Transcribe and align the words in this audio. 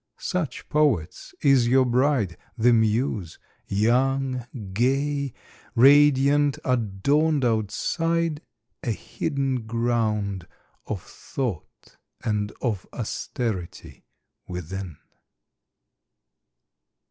Such, 0.17 0.67
poets, 0.67 1.35
is 1.43 1.67
your 1.67 1.85
bride, 1.85 2.35
the 2.57 2.73
Muse! 2.73 3.37
young, 3.67 4.47
gay, 4.73 5.31
Radiant, 5.75 6.57
adorned 6.65 7.45
outside; 7.45 8.41
a 8.81 8.89
hidden 8.89 9.67
ground 9.67 10.47
Of 10.87 11.03
thought 11.03 11.97
and 12.23 12.51
of 12.63 12.87
austerity 12.91 14.03
within. 14.47 14.97